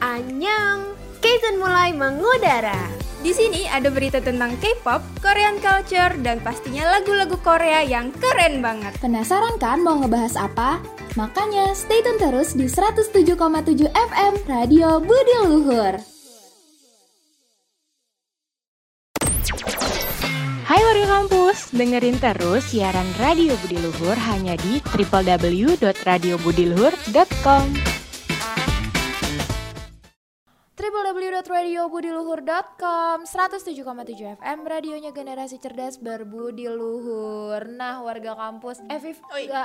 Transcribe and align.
Annyeong, 0.00 0.96
K-Zone 1.24 1.56
mulai 1.56 1.96
mengudara. 1.96 2.76
Di 3.24 3.32
sini 3.32 3.64
ada 3.64 3.88
berita 3.88 4.20
tentang 4.20 4.52
K-pop, 4.60 5.00
Korean 5.24 5.56
culture, 5.58 6.12
dan 6.20 6.36
pastinya 6.44 6.84
lagu-lagu 6.94 7.34
Korea 7.40 7.80
yang 7.80 8.12
keren 8.12 8.60
banget. 8.60 8.92
Penasaran 9.00 9.56
kan 9.56 9.80
mau 9.80 9.96
ngebahas 9.98 10.36
apa? 10.36 10.84
Makanya 11.16 11.72
stay 11.72 12.04
tune 12.04 12.20
terus 12.20 12.52
di 12.52 12.68
107,7 12.68 13.88
FM 13.88 14.34
Radio 14.44 15.00
Budi 15.00 15.36
Luhur. 15.48 15.96
Hai 20.66 20.82
warga 20.82 21.22
kampus, 21.22 21.70
dengerin 21.72 22.18
terus 22.20 22.68
siaran 22.68 23.06
Radio 23.16 23.56
Budi 23.64 23.80
Luhur 23.80 24.18
hanya 24.18 24.60
di 24.60 24.82
www.radiobudiluhur.com. 24.92 27.85
www.radiobudiluhur.com 31.06 33.16
107,7 33.22 34.36
FM 34.36 34.58
radionya 34.60 35.10
generasi 35.10 35.56
cerdas 35.56 35.96
berbudi 35.96 36.66
luhur 36.66 37.64
nah 37.68 38.00
warga 38.00 38.34
kampus 38.34 38.80
eh 38.84 38.98
eh, 38.98 39.14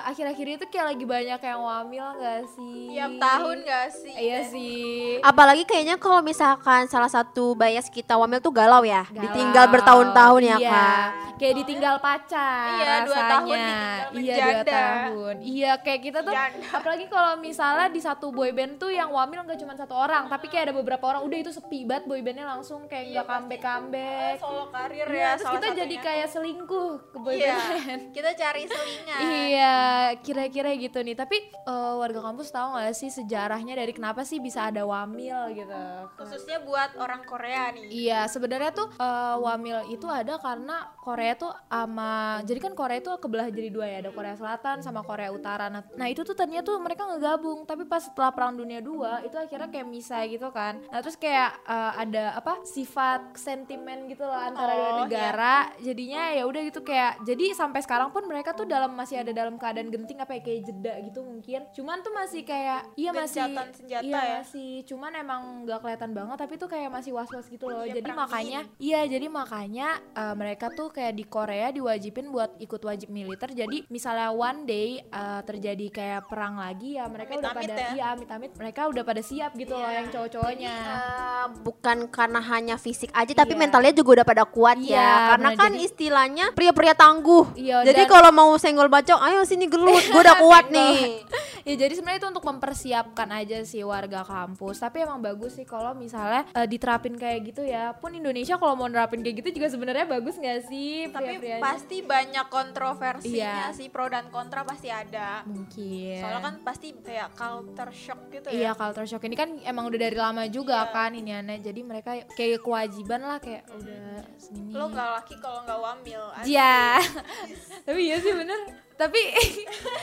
akhir-akhir 0.05 0.45
itu 0.55 0.63
kayak 0.67 0.85
lagi 0.87 1.03
banyak 1.03 1.39
yang 1.41 1.59
wamil 1.59 2.05
gak 2.15 2.41
sih? 2.47 2.93
Tiap 2.93 3.11
tahun 3.17 3.55
gak 3.63 3.87
sih? 3.91 4.13
iya 4.13 4.37
sih. 4.45 5.17
Apalagi 5.21 5.63
kayaknya 5.63 5.95
kalau 5.97 6.19
misalkan 6.21 6.85
salah 6.85 7.09
satu 7.09 7.53
bias 7.53 7.87
kita 7.87 8.13
wamil 8.13 8.37
tuh 8.37 8.51
galau 8.51 8.83
ya, 8.83 9.03
Galau. 9.07 9.21
ditinggal 9.25 9.65
bertahun-tahun 9.67 10.41
ya 10.43 10.55
Iya, 10.55 10.69
kan. 10.69 11.09
kayak 11.37 11.53
ditinggal 11.57 11.95
pacar 11.97 12.65
Iya, 12.77 12.91
dua 13.01 13.15
rasanya. 13.15 13.31
tahun 13.31 13.57
ditinggal 13.57 14.21
iya 14.21 14.35
dua 14.37 14.63
tahun. 14.63 15.35
Iya 15.41 15.71
kayak 15.79 15.99
kita 16.03 16.19
tuh 16.21 16.31
Janda. 16.31 16.67
apalagi 16.71 17.05
kalau 17.07 17.31
misalnya 17.37 17.87
di 17.89 17.97
satu 17.97 18.29
boyband 18.29 18.77
tuh 18.77 18.89
yang 18.89 19.09
wamil 19.09 19.41
nggak 19.41 19.57
cuma 19.57 19.73
satu 19.73 19.93
orang 19.95 20.27
tapi 20.27 20.45
kayak 20.45 20.69
ada 20.69 20.73
beberapa 20.75 21.01
orang 21.03 21.21
udah 21.31 21.39
itu 21.47 21.51
sepi 21.55 21.87
banget 21.87 22.03
boybandnya 22.11 22.43
langsung 22.43 22.83
kayak 22.91 23.15
nggak 23.15 23.27
comeback 23.31 23.61
comeback 23.63 24.35
Solo 24.43 24.67
karir 24.67 25.07
Iya, 25.07 25.15
ya 25.15 25.29
terus 25.39 25.49
kita 25.55 25.67
jadi 25.79 25.95
kayak 26.03 26.27
selingkuh 26.27 26.91
ke 27.07 27.17
Iya, 27.17 27.55
boyband. 27.55 28.01
kita 28.19 28.29
cari 28.35 28.63
selingan 28.67 29.21
Iya, 29.23 29.77
kira-kira 30.19 30.69
gitu 30.75 30.99
nih. 30.99 31.15
Tapi 31.15 31.37
eh, 31.53 31.93
warga 31.95 32.19
kampus 32.19 32.51
tahu 32.51 32.75
gak 32.75 32.91
sih 32.91 33.07
sejarahnya 33.07 33.79
dari 33.79 33.95
kenapa 33.95 34.27
sih 34.27 34.43
bisa 34.43 34.67
ada 34.67 34.83
wamil 34.83 35.55
gitu? 35.55 35.83
Khususnya 36.19 36.59
buat 36.67 36.99
orang 36.99 37.23
Korea 37.23 37.71
nih 37.71 37.87
Iya, 37.87 38.27
sebenarnya 38.27 38.75
tuh 38.75 38.91
eh, 38.99 39.35
wamil 39.39 39.87
itu 39.87 40.11
ada 40.11 40.35
karena 40.35 40.91
Korea 40.99 41.33
tuh 41.39 41.55
sama 41.71 42.43
jadi 42.43 42.59
kan 42.59 42.73
Korea 42.75 42.99
itu 42.99 43.11
kebelah 43.15 43.47
jadi 43.47 43.69
dua 43.71 43.85
ya, 43.87 43.97
ada 44.03 44.11
Korea 44.11 44.35
Selatan 44.35 44.83
sama 44.83 44.99
Korea 45.01 45.31
Utara. 45.31 45.71
Nah, 45.71 45.87
nah 45.95 46.07
itu 46.11 46.27
tuh 46.27 46.35
tadinya 46.35 46.59
tuh 46.59 46.75
mereka 46.81 47.07
ngegabung, 47.07 47.63
tapi 47.63 47.87
pas 47.87 48.03
setelah 48.03 48.33
Perang 48.33 48.57
Dunia 48.57 48.81
II 48.81 49.01
itu 49.23 49.37
akhirnya 49.37 49.69
kayak 49.69 49.87
misah 49.87 50.25
gitu 50.25 50.49
kan. 50.49 50.81
Nah, 50.89 50.99
terus 50.99 51.15
kayak 51.21 51.61
eh, 51.63 51.91
ada 51.99 52.23
apa? 52.33 52.53
sifat 52.63 53.37
sentimen 53.37 54.05
gitu 54.05 54.23
loh 54.23 54.33
antara 54.33 54.71
dua 54.71 54.81
Oh, 54.81 54.89
iya. 54.89 55.01
negara. 55.05 55.55
Jadinya 55.77 56.23
ya 56.31 56.43
udah 56.43 56.61
gitu 56.63 56.81
kayak 56.81 57.21
jadi 57.21 57.53
sampai 57.53 57.79
sekarang 57.79 58.09
pun 58.09 58.25
mereka 58.25 58.51
tuh 58.51 58.65
dalam 58.65 58.89
masih 58.91 59.17
ada 59.17 59.29
dalam 59.29 59.55
keadaan 59.55 59.87
genting 59.87 60.17
apa 60.17 60.33
ya 60.33 60.41
kayak 60.41 60.61
jeda 60.65 60.93
gitu 61.01 61.21
mungkin. 61.21 61.61
Cuman 61.71 62.01
tuh 62.01 62.11
masih 62.11 62.41
kayak 62.41 62.89
iya 62.95 63.11
masih 63.11 63.45
senjata 63.71 64.01
iya 64.01 64.19
ya? 64.19 64.33
masih 64.39 64.69
cuman 64.83 65.11
emang 65.13 65.41
nggak 65.61 65.79
kelihatan 65.79 66.11
banget 66.11 66.37
tapi 66.39 66.53
tuh 66.55 66.65
kayak 66.65 66.89
masih 66.89 67.11
was-was 67.11 67.45
gitu 67.45 67.65
loh. 67.65 67.83
Iya, 67.83 67.93
jadi 67.95 68.09
makanya 68.11 68.59
iya 68.77 69.01
jadi 69.05 69.27
makanya 69.27 69.87
eh, 70.11 70.33
mereka 70.33 70.71
tuh 70.71 70.89
kayak 70.89 71.13
di 71.13 71.23
Korea 71.23 71.69
diwajibin 71.69 72.27
buat 72.27 72.57
ikut 72.57 72.81
wajib 72.81 73.09
militer. 73.09 73.51
Jadi 73.51 73.85
misalnya 73.87 74.31
one 74.31 74.65
day 74.65 74.89
eh, 74.99 75.41
terjadi 75.43 75.85
kayak 75.87 76.21
perang 76.25 76.57
lagi 76.57 76.95
ya 76.95 77.05
mereka 77.05 77.35
udah 77.35 77.51
Amit-amit 77.51 77.69
pada 77.69 77.75
ya? 77.77 77.89
iya 77.91 78.05
amit-amit 78.11 78.51
mereka 78.55 78.81
udah 78.87 79.03
pada 79.03 79.21
siap 79.21 79.51
gitu 79.53 79.73
loh 79.73 79.83
Iya. 79.83 79.97
yang 79.97 80.07
cowok-cowoknya. 80.09 80.75
Eh, 81.11 81.45
bukan 81.59 82.07
karena 82.07 82.39
hanya 82.39 82.75
fisik 82.75 83.11
aja 83.11 83.33
tapi 83.35 83.51
Iya. 83.51 83.59
mentalnya 83.59 83.91
juga 83.91 84.21
udah 84.21 84.25
pada 84.25 84.43
kuat 84.45 84.79
Iya, 84.79 84.95
ya. 84.95 85.11
Karena 85.35 85.49
kan 85.53 85.71
Jadi- 85.73 85.83
istilahnya 85.83 86.45
pria-pria 86.53 86.95
tangguh. 86.95 87.51
Iya, 87.53 87.83
jadi 87.83 88.07
kalau 88.07 88.31
mau 88.31 88.55
senggol 88.55 88.87
bacok 88.87 89.19
ayo 89.19 89.43
sini 89.43 89.67
gelut 89.67 89.99
gue 89.99 90.15
udah 90.17 90.37
kuat 90.43 90.71
nih 90.71 91.19
ya 91.63 91.75
jadi 91.75 91.93
sebenarnya 91.93 92.19
itu 92.19 92.29
untuk 92.29 92.45
mempersiapkan 92.45 93.29
aja 93.29 93.57
sih 93.61 93.81
warga 93.81 94.21
kampus. 94.21 94.77
Tapi 94.77 95.01
emang 95.01 95.19
bagus 95.19 95.53
sih 95.53 95.63
kalau 95.63 95.93
misalnya 95.93 96.47
eh, 96.51 96.65
diterapin 96.65 97.13
kayak 97.13 97.39
gitu 97.45 97.61
ya. 97.61 97.93
Pun 97.93 98.11
Indonesia 98.11 98.55
kalau 98.55 98.73
mau 98.73 98.85
nerapin 98.85 99.19
kayak 99.19 99.39
gitu 99.39 99.57
juga 99.57 99.67
sebenarnya 99.67 100.05
bagus 100.05 100.35
nggak 100.35 100.59
sih 100.63 101.07
Tapi 101.07 101.59
pasti 101.59 102.01
banyak 102.01 102.45
kontroversinya 102.47 103.69
Iya. 103.69 103.73
sih 103.73 103.87
Pro 103.87 104.05
dan 104.05 104.27
kontra 104.27 104.61
pasti 104.61 104.87
ada. 104.87 105.43
Mungkin. 105.43 106.17
Soalnya 106.17 106.41
kan 106.41 106.55
pasti 106.61 106.93
kayak 106.95 107.33
culture 107.33 107.91
shock 107.91 108.19
gitu 108.29 108.47
Iya 108.47 108.61
ya 108.63 108.71
culture 108.73 109.05
shock. 109.05 109.21
Ini 109.21 109.35
kan 109.35 109.49
emang 109.61 109.87
udah 109.87 109.99
dari 109.99 110.15
lama 110.15 110.43
juga 110.47 110.87
kan 110.87 111.11
ini 111.11 111.31
aneh 111.31 111.59
jadi 111.59 111.81
mereka 111.81 112.15
kayak 112.31 112.61
kewajiban 112.61 113.21
lah 113.21 113.37
kayak 113.37 113.67
udah 113.69 114.25
segini. 114.35 114.71
Lo 114.71 114.87
gak 114.87 115.09
laki 115.17 115.35
kalau 115.37 115.61
gak 115.61 115.77
wamil 115.77 116.23
Iya. 116.41 116.97
tapi 117.85 117.99
iya 118.03 118.17
sih 118.17 118.31
bener 118.31 118.80
tapi 119.01 119.21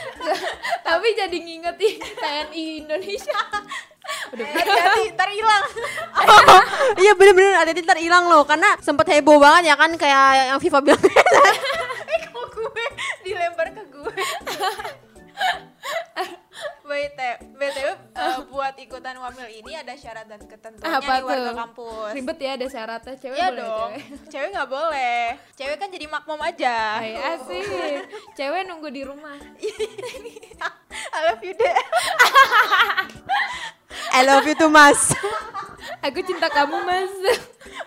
tapi 0.87 1.07
jadi 1.15 1.37
ngingetin 1.39 1.95
TNI 2.19 2.63
Indonesia. 2.83 3.39
Udah 4.33 4.43
Eh, 4.43 4.53
hati-hati 4.59 5.15
ntar 5.15 5.29
hilang. 5.31 5.63
Iya 7.03 7.13
bener-bener 7.15 7.55
ada 7.55 7.71
ntar 7.71 7.99
hilang 8.01 8.27
loh. 8.27 8.43
Karena 8.43 8.75
sempet 8.83 9.07
heboh 9.07 9.39
banget 9.39 9.71
ya 9.71 9.75
kan 9.79 9.95
kayak 9.95 10.51
yang 10.51 10.59
FIFA 10.59 10.79
bilang. 10.83 10.99
Eh 12.11 12.19
kok 12.27 12.45
gue 12.51 12.85
dilempar 13.23 13.71
ke 13.71 13.83
gue? 13.87 14.15
BTW 16.89 17.85
buat 18.45 18.75
ikutan 18.75 19.15
wamil 19.15 19.47
ini 19.49 19.71
ada 19.73 19.93
syarat 19.93 20.25
dan 20.25 20.39
ketentuannya 20.41 20.97
Apa 20.97 21.11
nih 21.11 21.23
warga 21.23 21.41
tuh? 21.43 21.57
kampus. 21.57 22.11
ribet 22.13 22.37
ya 22.37 22.51
ada 22.53 22.67
syaratnya 22.67 23.13
cewek 23.15 23.35
Iya 23.35 23.47
boleh 23.47 23.59
dong, 23.59 23.91
cewek 23.91 24.29
cewek 24.31 24.49
nggak 24.49 24.69
boleh. 24.69 25.21
Cewek 25.53 25.77
kan 25.77 25.89
jadi 25.89 26.05
makmum 26.05 26.39
aja. 26.39 26.75
Ay, 26.97 27.13
asik 27.15 27.63
cewek 28.33 28.61
nunggu 28.63 28.89
di 28.89 29.01
rumah 29.01 29.35
I 31.09 31.19
love 31.25 31.41
you 31.41 31.53
deh. 31.53 31.75
I 34.11 34.21
love 34.23 34.43
you 34.43 34.53
too 34.53 34.67
mas 34.67 35.11
aku 36.01 36.19
cinta 36.23 36.47
kamu 36.47 36.77
mas 36.81 37.11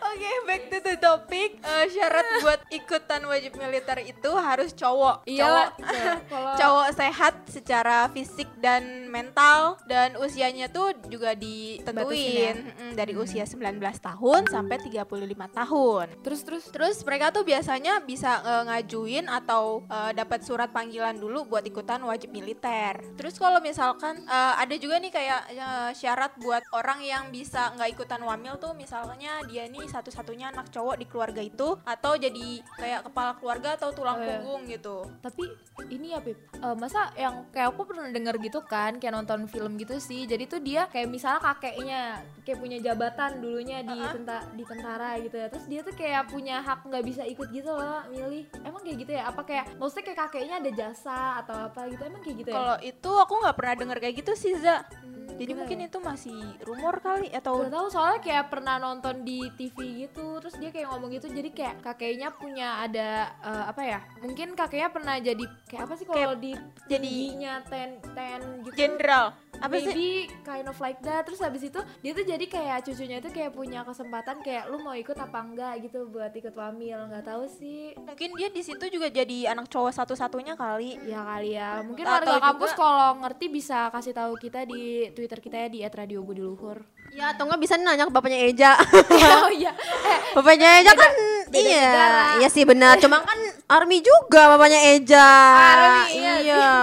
Oke, 0.03 0.29
back 0.45 0.69
to 0.69 0.79
the 0.81 0.97
topic. 0.97 1.57
Eh, 1.59 1.87
syarat 1.89 2.27
buat 2.39 2.61
ikutan 2.69 3.25
wajib 3.25 3.57
militer 3.57 4.05
itu 4.05 4.29
harus 4.31 4.71
cowok. 4.71 5.25
Iyalah, 5.25 5.73
cowok. 5.73 5.89
cowok. 5.89 6.21
Kalau- 6.29 6.57
cowok 6.61 6.89
sehat 6.93 7.35
secara 7.49 7.97
fisik 8.11 8.49
dan 8.59 8.83
mental 9.09 9.81
dan 9.87 10.13
usianya 10.17 10.69
tuh 10.69 10.93
juga 11.09 11.33
ditentuin 11.33 12.55
Mm, 12.73 12.93
dari 12.93 13.17
usia 13.17 13.43
19 13.43 13.81
tahun 13.99 14.41
sampai 14.47 14.77
35 14.79 15.09
tahun. 15.51 16.07
terus 16.21 16.41
terus 16.43 16.65
Terus 16.69 16.97
mereka 17.03 17.33
tuh 17.33 17.43
biasanya 17.43 18.03
bisa 18.03 18.43
eh, 18.43 18.63
ngajuin 18.67 19.27
atau 19.27 19.81
eh, 19.87 20.13
dapat 20.13 20.43
surat 20.43 20.69
panggilan 20.69 21.17
dulu 21.17 21.49
buat 21.49 21.65
ikutan 21.65 22.03
wajib 22.03 22.29
militer. 22.31 23.01
Terus 23.17 23.37
kalau 23.37 23.59
misalkan 23.59 24.21
eh, 24.23 24.55
ada 24.59 24.75
juga 24.77 25.01
nih 25.01 25.09
kayak 25.11 25.41
eh, 25.51 25.91
syarat 25.95 26.37
buat 26.37 26.61
orang 26.71 27.01
yang 27.01 27.25
bisa 27.29 27.73
nggak 27.73 27.91
ikutan 28.03 28.19
wamil 28.19 28.59
tuh 28.59 28.75
misalnya 28.75 29.39
dia 29.47 29.71
nih 29.71 29.87
satu-satunya 29.87 30.51
anak 30.51 30.75
cowok 30.75 30.99
di 30.99 31.07
keluarga 31.07 31.39
itu 31.39 31.79
atau 31.87 32.19
jadi 32.19 32.59
kayak 32.75 33.07
kepala 33.07 33.39
keluarga 33.39 33.79
atau 33.79 33.95
tulang 33.95 34.11
Oh, 34.13 34.21
iya. 34.21 34.43
punggung 34.43 34.63
gitu. 34.67 34.97
tapi 35.23 35.47
ini 35.89 36.11
ya 36.11 36.19
Pip 36.19 36.35
eh, 36.53 36.75
masa 36.75 37.15
yang 37.15 37.47
kayak 37.49 37.71
aku 37.71 37.87
pernah 37.87 38.11
denger 38.11 38.37
gitu 38.43 38.61
kan 38.61 38.99
kayak 38.99 39.15
nonton 39.15 39.47
film 39.47 39.79
gitu 39.79 39.97
sih. 39.99 40.27
Jadi 40.27 40.45
tuh 40.45 40.59
dia 40.59 40.85
kayak 40.87 41.07
misalnya 41.07 41.41
kakeknya 41.41 42.01
kayak 42.43 42.59
punya 42.59 42.79
jabatan 42.79 43.39
dulunya 43.39 43.81
di 43.81 43.95
tenta 43.95 44.43
di 44.53 44.63
tentara 44.63 45.15
gitu 45.19 45.33
ya. 45.33 45.47
Terus 45.47 45.67
dia 45.67 45.81
tuh 45.81 45.95
kayak 45.95 46.23
punya 46.29 46.59
hak 46.59 46.83
nggak 46.83 47.05
bisa 47.05 47.23
ikut 47.23 47.49
gitu 47.51 47.71
loh 47.71 48.03
milih. 48.09 48.45
Emang 48.63 48.83
kayak 48.83 48.99
gitu 49.01 49.13
ya? 49.15 49.23
Apa 49.31 49.43
kayak 49.43 49.65
maksudnya 49.79 50.05
kayak 50.07 50.19
kakeknya 50.27 50.55
ada 50.59 50.71
jasa 50.73 51.19
atau 51.41 51.57
apa 51.71 51.81
gitu? 51.89 52.03
Emang 52.03 52.23
kayak 52.23 52.37
gitu 52.43 52.49
ya? 52.51 52.57
Kalau 52.57 52.77
itu 52.83 53.11
aku 53.17 53.35
nggak 53.39 53.57
pernah 53.57 53.75
denger 53.79 53.99
kayak 53.99 54.15
gitu 54.19 54.33
sih 54.35 54.53
Za. 54.59 54.77
Hmm, 54.83 55.22
Jadi 55.37 55.53
mungkin 55.57 55.79
ya? 55.83 55.87
itu 55.91 55.99
masih 55.99 56.39
rumor 56.65 57.01
kali 57.03 57.29
atau 57.33 57.65
Gak 57.67 57.75
tahu 57.75 57.87
soalnya 57.91 58.21
kayak 58.23 58.45
pernah 58.53 58.77
nonton 58.79 59.25
di 59.25 59.49
TV 59.59 60.07
gitu 60.07 60.39
terus 60.41 60.55
dia 60.59 60.71
kayak 60.71 60.89
ngomong 60.93 61.11
gitu 61.15 61.29
jadi 61.31 61.51
kayak 61.53 61.75
kakeknya 61.85 62.29
punya 62.35 62.83
ada 62.85 63.33
eh, 63.43 63.65
apa 63.69 63.83
ya 63.83 63.99
mungkin 64.23 64.55
kakeknya 64.55 64.89
pernah 64.91 65.17
jadi 65.19 65.45
kayak 65.69 65.83
apa 65.85 65.95
sih 65.99 66.07
kalau 66.07 66.35
di 66.39 66.53
jadi- 66.89 67.01
tingginya 67.03 67.63
ten 67.67 67.99
ten 68.15 68.41
gitu 68.67 68.77
jenderal. 68.77 69.35
Apa 69.63 69.77
sih? 69.79 69.87
maybe 69.87 70.09
kind 70.43 70.67
of 70.67 70.77
like 70.83 70.99
that. 71.07 71.23
Terus 71.23 71.41
habis 71.41 71.63
itu 71.63 71.81
dia 72.03 72.13
tuh 72.13 72.25
jadi 72.27 72.45
kayak 72.51 72.79
cucunya 72.87 73.17
itu 73.23 73.31
kayak 73.31 73.53
punya 73.55 73.81
kesempatan 73.87 74.43
kayak 74.43 74.67
lu 74.69 74.83
mau 74.83 74.95
ikut 74.99 75.15
apa 75.15 75.39
enggak? 75.39 75.75
gitu 75.87 76.11
buat 76.11 76.35
ikut 76.35 76.55
wamil. 76.55 76.99
Nggak 77.09 77.25
tahu 77.25 77.45
sih. 77.47 77.95
Mungkin 77.97 78.31
dia 78.37 78.49
di 78.51 78.63
situ 78.63 78.85
juga 78.91 79.09
jadi 79.09 79.55
anak 79.55 79.71
cowok 79.71 79.93
satu-satunya 79.95 80.59
kali. 80.59 80.99
ya 81.07 81.21
kali 81.23 81.55
ya. 81.55 81.81
Mungkin 81.87 82.05
Atau 82.05 82.15
warga 82.15 82.35
kampus 82.43 82.73
kalau 82.75 83.09
ngerti 83.23 83.47
bisa 83.49 83.89
kasih 83.95 84.13
tahu 84.13 84.35
kita 84.37 84.67
di 84.67 85.09
twitter 85.15 85.39
kita 85.39 85.57
ya 85.67 85.69
di 85.71 85.81
@radiobudiluhur 85.87 87.03
ya 87.13 87.37
atau 87.37 87.45
nggak 87.45 87.61
bisa 87.61 87.77
nanya 87.77 88.09
ke 88.09 88.13
bapaknya 88.13 88.39
Eja. 88.49 88.73
Oh 89.45 89.53
iya. 89.53 89.73
Eh, 89.77 90.19
bapaknya 90.33 90.81
Eja 90.81 90.93
kan 90.97 91.13
beda 91.53 91.61
iya. 91.61 91.85
negara. 91.85 92.23
iya 92.41 92.49
sih 92.49 92.65
benar. 92.65 92.97
Cuma 92.97 93.21
kan 93.21 93.37
army 93.69 94.01
juga 94.01 94.57
bapaknya 94.57 94.81
Eja. 94.97 95.29
Army, 95.53 96.03
iya. 96.17 96.35
Iya 96.41 96.75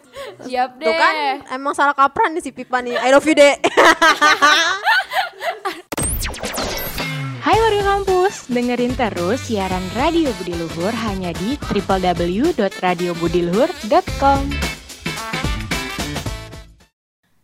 Siap 0.42 0.82
deh. 0.82 0.90
Tuh 0.90 0.94
kan 0.98 1.14
emang 1.54 1.78
salah 1.78 1.94
kapran 1.94 2.34
nih 2.34 2.42
si 2.42 2.50
Pipa 2.50 2.82
nih. 2.82 2.98
I 2.98 3.14
love 3.14 3.22
you, 3.22 3.38
Dek. 3.38 3.62
Hai 7.44 7.60
warga 7.60 8.00
kampus, 8.00 8.48
dengerin 8.48 8.96
terus 8.96 9.52
siaran 9.52 9.84
Radio 9.92 10.32
Budi 10.40 10.56
Luhur 10.56 10.96
hanya 10.96 11.28
di 11.36 11.60
www.radiobudiluhur.com. 11.60 14.40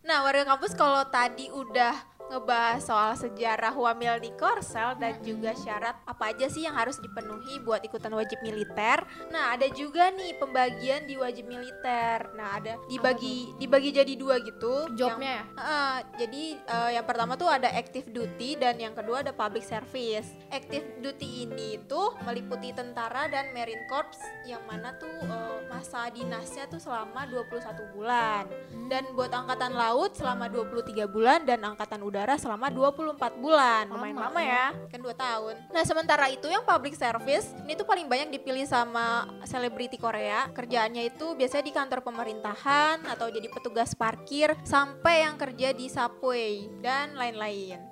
Nah, 0.01 0.25
warga 0.25 0.41
kampus 0.43 0.73
kalau 0.73 1.05
tadi 1.05 1.53
udah 1.53 1.93
ngebahas 2.31 2.79
soal 2.79 3.11
sejarah 3.19 3.75
wamil 3.75 4.15
di 4.23 4.31
Korsel 4.39 4.95
dan 4.95 5.19
juga 5.19 5.51
syarat 5.51 5.99
apa 6.07 6.31
aja 6.31 6.47
sih 6.47 6.63
yang 6.63 6.79
harus 6.79 6.95
dipenuhi 7.03 7.59
buat 7.59 7.83
ikutan 7.83 8.15
wajib 8.15 8.39
militer. 8.39 9.03
Nah, 9.27 9.59
ada 9.59 9.67
juga 9.75 10.07
nih 10.15 10.39
pembagian 10.39 11.03
di 11.03 11.19
wajib 11.19 11.51
militer. 11.51 12.31
Nah, 12.39 12.55
ada 12.55 12.79
dibagi 12.87 13.51
dibagi 13.59 13.91
jadi 13.91 14.13
dua 14.15 14.39
gitu. 14.39 14.87
Jobnya 14.95 15.43
ya? 15.43 15.43
Eh, 15.59 15.99
jadi 16.23 16.43
eh, 16.63 16.89
yang 16.95 17.03
pertama 17.03 17.35
tuh 17.35 17.51
ada 17.51 17.67
active 17.67 18.07
duty 18.15 18.55
dan 18.55 18.79
yang 18.79 18.95
kedua 18.95 19.27
ada 19.27 19.35
public 19.35 19.67
service. 19.67 20.31
Active 20.47 21.03
duty 21.03 21.43
ini 21.43 21.83
tuh 21.91 22.15
meliputi 22.23 22.71
tentara 22.71 23.27
dan 23.27 23.51
marine 23.51 23.83
corps 23.91 24.15
yang 24.47 24.63
mana 24.63 24.95
tuh 24.95 25.11
eh, 25.11 25.57
masa 25.67 26.07
dinasnya 26.07 26.71
tuh 26.71 26.79
selama 26.79 27.27
21 27.27 27.91
bulan. 27.91 28.47
Dan 28.87 29.11
buat 29.19 29.35
angkatan 29.35 29.75
laut 29.75 30.15
selama 30.15 30.47
23 30.47 31.11
bulan 31.11 31.43
dan 31.43 31.59
angkatan 31.67 31.99
udara 31.99 32.20
selama 32.39 32.71
24 32.71 33.17
bulan. 33.37 33.89
Lumayan 33.91 34.17
lama, 34.17 34.41
ya, 34.41 34.73
kan 34.89 34.99
2 35.01 35.11
tahun. 35.13 35.55
Nah, 35.69 35.83
sementara 35.83 36.31
itu 36.31 36.47
yang 36.47 36.63
public 36.63 36.95
service 36.95 37.51
ini 37.67 37.75
tuh 37.75 37.85
paling 37.85 38.07
banyak 38.07 38.31
dipilih 38.31 38.63
sama 38.63 39.27
selebriti 39.43 39.99
Korea. 39.99 40.47
Kerjaannya 40.55 41.11
itu 41.11 41.35
biasanya 41.35 41.65
di 41.67 41.73
kantor 41.73 41.99
pemerintahan 42.05 43.03
atau 43.09 43.27
jadi 43.27 43.47
petugas 43.51 43.91
parkir 43.97 44.55
sampai 44.63 45.27
yang 45.27 45.35
kerja 45.35 45.75
di 45.75 45.91
subway 45.91 46.71
dan 46.79 47.17
lain-lain. 47.19 47.90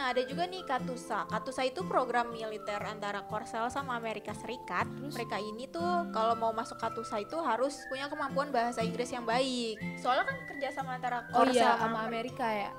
Nah 0.00 0.16
ada 0.16 0.24
juga 0.24 0.48
nih 0.48 0.64
Katusa. 0.64 1.28
Katusa 1.28 1.60
itu 1.68 1.84
program 1.84 2.32
militer 2.32 2.80
antara 2.80 3.20
Korsel 3.28 3.68
sama 3.68 4.00
Amerika 4.00 4.32
Serikat. 4.32 4.88
Mereka 4.88 5.36
ini 5.36 5.68
tuh 5.68 6.08
kalau 6.08 6.32
mau 6.40 6.56
masuk 6.56 6.80
Katusa 6.80 7.20
itu 7.20 7.36
harus 7.36 7.76
punya 7.92 8.08
kemampuan 8.08 8.48
bahasa 8.48 8.80
Inggris 8.80 9.12
yang 9.12 9.28
baik. 9.28 9.76
Soalnya 10.00 10.24
kan 10.24 10.36
kerja 10.48 10.72
sama 10.72 10.96
antara 10.96 11.28
Oh 11.36 11.44
Korsel 11.44 11.60
iya, 11.60 11.76
sama 11.76 11.84
sama 11.92 12.08
Amerika 12.08 12.48
ya. 12.48 12.72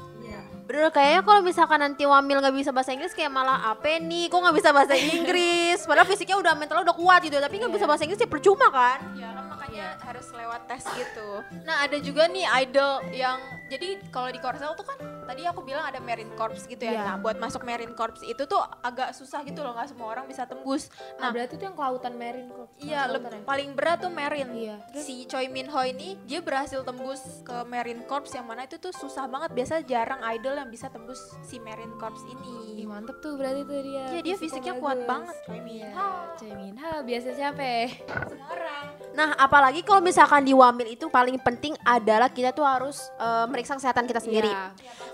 Bener 0.65 0.89
kayaknya 0.89 1.21
kalau 1.21 1.41
misalkan 1.45 1.79
nanti 1.83 2.03
wamil 2.09 2.41
nggak 2.41 2.55
bisa 2.57 2.71
bahasa 2.73 2.89
Inggris 2.95 3.13
kayak 3.13 3.29
malah 3.29 3.69
apa 3.69 4.01
nih? 4.01 4.25
Kok 4.25 4.39
nggak 4.41 4.57
bisa 4.57 4.69
bahasa 4.73 4.95
Inggris? 4.97 5.77
Padahal 5.85 6.07
fisiknya 6.09 6.41
udah 6.41 6.53
mentalnya 6.57 6.89
udah 6.89 6.97
kuat 6.97 7.21
gitu, 7.21 7.37
tapi 7.37 7.61
nggak 7.61 7.73
bisa 7.75 7.85
bahasa 7.85 8.01
Inggris 8.09 8.17
ya 8.17 8.29
percuma 8.29 8.65
kan? 8.73 8.97
Ya 9.13 9.29
kan 9.29 9.45
makanya 9.45 9.93
harus 10.01 10.25
lewat 10.33 10.65
tes 10.65 10.83
gitu. 10.97 11.29
Nah 11.69 11.85
ada 11.85 12.01
juga 12.01 12.25
nih 12.25 12.49
idol 12.65 12.93
yang 13.13 13.37
jadi 13.69 14.01
kalau 14.09 14.33
di 14.33 14.39
Korsel 14.41 14.73
tuh 14.73 14.87
kan 14.87 14.97
tadi 15.31 15.47
aku 15.47 15.63
bilang 15.63 15.81
ada 15.81 15.97
Marine 15.97 16.35
Corps 16.35 16.59
gitu 16.61 16.77
ya. 16.77 16.91
Iya. 16.91 17.01
Nah 17.05 17.15
buat 17.17 17.37
masuk 17.37 17.63
Marine 17.63 17.95
Corps 17.95 18.19
itu 18.21 18.43
tuh 18.43 18.59
agak 18.83 19.15
susah 19.15 19.39
gitu 19.41 19.63
loh 19.63 19.71
nggak 19.71 19.87
semua 19.87 20.07
orang 20.09 20.27
bisa 20.27 20.43
tembus. 20.43 20.91
Nah, 21.15 21.17
Nah 21.17 21.29
berarti 21.31 21.55
itu 21.55 21.63
yang 21.63 21.73
kelautan 21.73 22.13
Marine 22.13 22.49
kok. 22.49 22.67
Iya, 22.77 23.01
leb- 23.07 23.23
Kelautan 23.23 23.39
ya? 23.39 23.47
paling 23.47 23.69
berat 23.71 23.97
tuh 23.99 24.11
Marine. 24.11 24.51
Iya. 24.51 24.75
Si 24.93 25.23
Choi 25.25 25.47
Min 25.47 25.71
Ho 25.71 25.81
ini 25.81 26.19
dia 26.25 26.43
berhasil 26.43 26.83
tembus 26.83 27.21
ke 27.41 27.55
Marine 27.63 28.03
Corps 28.03 28.27
yang 28.27 28.43
mana 28.43 28.67
itu 28.67 28.75
tuh 28.75 28.91
susah 28.91 29.25
banget. 29.25 29.49
Biasa 29.53 29.79
jarang 29.81 30.19
idol 30.29 30.53
yang 30.53 30.67
bisa 30.67 30.91
tembus 30.91 31.19
si 31.41 31.57
Marine 31.57 31.95
Corps 31.95 32.19
Ih, 32.21 32.35
ini. 32.75 32.83
mantep 32.83 33.23
tuh 33.23 33.39
berarti 33.39 33.63
tuh 33.63 33.79
dia. 33.79 34.03
Iya, 34.09 34.21
dia 34.21 34.35
fisiknya 34.35 34.75
kuat 34.75 35.07
banget, 35.07 35.31
Choi 35.45 35.59
Min 35.59 35.79
Iya. 35.79 35.89
Ho. 35.95 36.09
Choi 36.35 36.51
Min 36.51 36.75
Ho 36.75 36.91
biasa 37.01 37.29
siapa 37.31 37.61
ya? 37.61 37.87
Semua 38.03 38.47
orang. 38.51 38.85
Nah, 39.11 39.35
apalagi 39.35 39.79
kalau 39.81 39.99
misalkan 39.99 40.43
di 40.43 40.51
wamil 40.51 40.87
itu 40.89 41.07
paling 41.07 41.35
penting 41.37 41.75
adalah 41.81 42.27
kita 42.27 42.51
tuh 42.51 42.63
harus 42.63 42.99
eh, 43.15 43.45
meriksa 43.47 43.75
kesehatan 43.75 44.03
kita 44.03 44.19
sendiri. 44.19 44.47
Iya. 44.47 44.71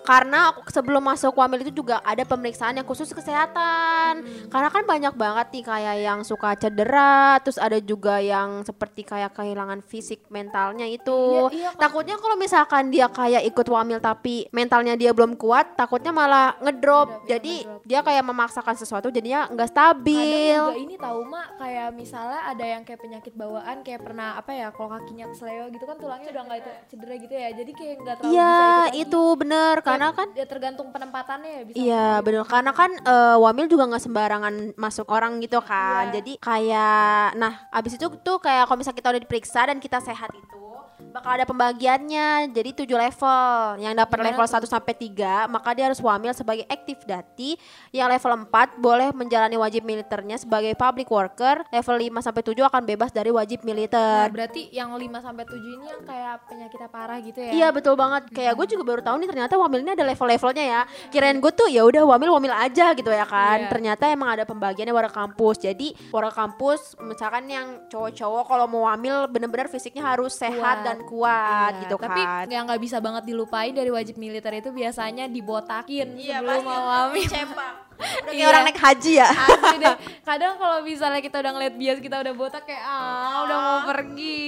Karena 0.07 0.39
aku- 0.50 0.63
sebelum 0.68 1.04
masuk 1.04 1.36
wamil 1.36 1.59
itu 1.62 1.75
juga 1.75 2.00
ada 2.01 2.24
pemeriksaan 2.24 2.71
yang 2.74 2.88
khusus 2.88 3.12
kesehatan. 3.12 4.24
Karena 4.48 4.69
kan 4.69 4.83
banyak 4.83 5.13
banget 5.13 5.48
nih 5.51 5.63
kayak 5.65 5.95
yang 6.00 6.19
suka 6.21 6.56
cedera, 6.56 7.36
terus 7.39 7.57
ada 7.57 7.75
juga 7.77 8.18
yang 8.18 8.63
seperti 8.63 9.04
kayak 9.04 9.33
kehilangan 9.33 9.81
fisik 9.81 10.24
mentalnya 10.27 10.86
itu. 10.86 11.51
Iya, 11.51 11.68
iya, 11.68 11.69
takutnya 11.75 12.15
kalau 12.15 12.36
misalkan 12.36 12.88
dia 12.88 13.07
kayak 13.07 13.44
ikut 13.44 13.68
wamil 13.68 14.00
tapi 14.00 14.48
mentalnya 14.50 14.95
dia 14.95 15.12
belum 15.12 15.36
kuat, 15.36 15.75
takutnya 15.75 16.09
malah 16.09 16.56
ngedrop. 16.57 16.77
Ngedrop, 16.77 17.07
iya, 17.19 17.30
Jadi 17.30 17.56
ngedrop. 17.59 17.81
dia 17.83 18.00
kayak 18.01 18.24
memaksakan 18.24 18.75
sesuatu 18.75 19.07
jadinya 19.07 19.44
nggak 19.45 19.68
Kadang 19.68 19.75
stabil. 19.92 20.62
juga 20.63 20.80
ini 20.80 20.95
tahu 20.95 21.19
mak 21.25 21.48
kayak 21.57 21.89
misalnya 21.92 22.39
ada 22.45 22.65
yang 22.65 22.81
kayak 22.81 23.01
penyakit 23.01 23.33
bawaan 23.33 23.77
kayak 23.81 24.01
pernah 24.01 24.36
apa 24.36 24.51
ya 24.51 24.68
kalau 24.69 24.89
kakinya 24.89 25.25
kesleo 25.27 25.68
gitu 25.68 25.83
kan 25.83 25.98
tulangnya 25.98 26.30
udah 26.30 26.44
nggak 26.45 26.59
itu 26.59 26.71
cedera 26.88 27.15
gitu 27.18 27.33
ya 27.33 27.50
jadi 27.51 27.71
kayak 27.74 27.95
nggak 27.98 28.15
terlalu 28.18 28.31
Iya, 28.31 28.48
bisa 28.48 28.62
ikut 28.62 28.86
lagi. 28.88 29.01
itu 29.04 29.21
bener 29.36 29.75
karena 29.97 30.13
kan 30.13 30.27
ya 30.38 30.45
tergantung 30.45 30.88
penempatannya 30.94 31.49
ya 31.49 31.61
bisa 31.65 31.75
Iya 31.77 32.07
bener 32.21 32.45
karena 32.45 32.71
kan 32.71 32.91
eh, 32.94 33.38
wamil 33.41 33.65
juga 33.65 33.89
nggak 33.89 34.03
sembarangan 34.05 34.53
masuk 34.77 35.09
orang 35.09 35.41
gitu 35.41 35.57
kan. 35.65 36.13
Iya. 36.13 36.21
Jadi 36.21 36.33
kayak 36.38 37.35
nah 37.41 37.65
abis 37.73 37.97
itu 37.97 38.05
tuh 38.21 38.38
kayak 38.38 38.69
kalau 38.69 38.77
misalnya 38.77 38.99
kita 39.01 39.09
udah 39.09 39.23
diperiksa 39.25 39.61
dan 39.67 39.77
kita 39.81 39.97
sehat 39.99 40.29
itu 40.38 40.66
bakal 41.13 41.31
ada 41.38 41.45
pembagiannya 41.45 42.50
jadi 42.56 42.69
tujuh 42.71 42.98
level 42.98 43.83
yang 43.83 43.94
dapat 43.94 44.18
level 44.31 44.48
1 44.48 44.63
sampai 44.65 44.94
3 44.95 45.51
maka 45.51 45.69
dia 45.77 45.86
harus 45.92 46.01
wamil 46.01 46.33
sebagai 46.33 46.65
active 46.65 47.04
dati 47.06 47.59
yang 47.92 48.09
level 48.09 48.48
4 48.48 48.80
boleh 48.81 49.09
menjalani 49.12 49.59
wajib 49.59 49.83
militernya 49.83 50.39
sebagai 50.39 50.74
public 50.74 51.12
worker 51.12 51.62
level 51.69 51.95
5 52.00 52.25
sampai 52.25 52.42
7 52.42 52.69
akan 52.69 52.83
bebas 52.88 53.12
dari 53.12 53.30
wajib 53.30 53.57
Nah, 53.57 53.75
militer 53.75 54.25
berarti 54.31 54.62
yang 54.71 54.95
5 54.95 55.19
sampai 55.19 55.44
7 55.44 55.59
ini 55.59 55.86
yang 55.92 56.01
kayak 56.07 56.36
penyakitnya 56.48 56.89
parah 56.89 57.18
gitu 57.19 57.39
ya. 57.44 57.51
Iya 57.51 57.68
betul 57.75 57.94
banget. 58.00 58.31
Kayak 58.31 58.54
gue 58.56 58.68
juga 58.77 58.83
baru 58.88 59.01
tahu 59.04 59.15
nih 59.19 59.30
ternyata 59.30 59.54
wamil 59.59 59.80
ini 59.83 59.92
ada 59.92 60.06
level-levelnya 60.07 60.65
ya. 60.65 60.81
Kirain 61.12 61.38
gue 61.42 61.51
tuh 61.51 61.68
ya 61.68 61.83
udah 61.83 62.04
wamil 62.07 62.30
wamil 62.31 62.54
aja 62.56 62.95
gitu 62.95 63.12
ya 63.12 63.25
kan. 63.27 63.68
Iya. 63.68 63.69
Ternyata 63.69 64.04
emang 64.07 64.30
ada 64.39 64.44
pembagiannya 64.48 64.94
warga 64.95 65.12
kampus. 65.12 65.59
Jadi 65.59 65.92
warga 66.13 66.31
kampus 66.31 66.95
misalkan 67.04 67.50
yang 67.51 67.68
cowok-cowok 67.92 68.44
kalau 68.48 68.65
mau 68.71 68.88
wamil 68.88 69.27
bener-bener 69.27 69.68
fisiknya 69.68 70.06
harus 70.06 70.38
sehat 70.38 70.83
Kuat. 70.83 70.86
dan 70.88 70.96
kuat 71.03 71.71
Iya, 71.73 71.81
gitu 71.83 71.95
Tapi 71.95 72.21
kan. 72.21 72.45
yang 72.47 72.63
nggak 72.65 72.79
bisa 72.79 72.97
banget 72.97 73.23
dilupain 73.25 73.69
dari 73.69 73.89
wajib 73.89 74.15
militer 74.15 74.53
itu 74.53 74.69
biasanya 74.69 75.27
dibotakin 75.27 76.15
Iya, 76.15 76.39
sebelum 76.39 76.63
pasti 76.63 76.67
mau 76.67 77.13
cepak. 77.13 77.73
Udah 77.97 78.13
kayak 78.23 78.38
Iya. 78.38 78.45
orang 78.45 78.63
naik 78.63 78.77
haji 78.77 79.11
ya. 79.15 79.27
Asli 79.27 79.77
deh. 79.79 79.95
Kadang 80.21 80.53
kalau 80.55 80.77
misalnya 80.81 81.17
kita 81.17 81.38
udah 81.38 81.51
ngeliat 81.51 81.73
bias 81.73 81.97
kita 81.97 82.15
udah 82.19 82.33
botak 82.33 82.63
kayak 82.63 82.83
ah 82.83 83.41
udah 83.44 83.57
mau 83.57 83.79
pergi 83.89 84.45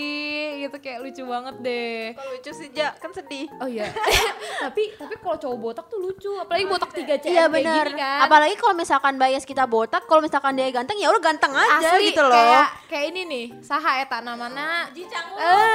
gitu 0.62 0.78
kayak 0.78 1.00
lucu 1.00 1.24
banget 1.24 1.56
deh. 1.60 2.02
Kalau 2.12 2.32
lucu 2.32 2.52
sih 2.52 2.68
Ja, 2.72 2.92
kan 2.94 3.12
sedih. 3.12 3.48
Oh 3.58 3.66
iya. 3.66 3.88
tapi 4.64 4.92
tapi 4.94 5.16
kalau 5.16 5.38
cowok 5.38 5.58
botak 5.58 5.86
tuh 5.88 6.00
lucu, 6.00 6.32
apalagi 6.36 6.66
botak 6.66 6.92
3 6.92 7.00
cm 7.20 7.28
Iya 7.28 7.46
kayak 7.46 7.50
benar. 7.50 7.86
gini 7.86 7.94
kan. 7.96 8.20
Apalagi 8.25 8.56
kalau 8.56 8.74
misalkan 8.74 9.13
bias 9.16 9.44
kita 9.44 9.63
botak, 9.63 10.04
kalau 10.04 10.20
misalkan 10.20 10.54
dia 10.54 10.68
ganteng 10.70 10.98
ya 10.98 11.08
udah 11.08 11.22
ganteng 11.22 11.51
aja 11.51 11.96
Asli 11.96 12.12
gitu 12.12 12.22
loh. 12.22 12.34
kayak 12.34 12.68
kayak 12.88 13.06
ini 13.10 13.22
nih, 13.25 13.46
saha 13.60 14.01
eta 14.01 14.20
namana 14.20 14.88